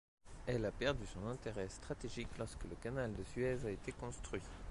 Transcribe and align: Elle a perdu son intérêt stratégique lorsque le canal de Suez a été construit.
Elle 0.47 0.65
a 0.65 0.71
perdu 0.71 1.05
son 1.05 1.27
intérêt 1.27 1.69
stratégique 1.69 2.35
lorsque 2.39 2.63
le 2.63 2.75
canal 2.81 3.15
de 3.15 3.23
Suez 3.23 3.63
a 3.67 3.69
été 3.69 3.91
construit. 3.91 4.41